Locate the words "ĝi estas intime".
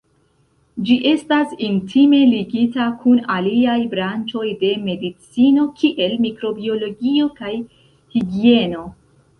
0.87-2.21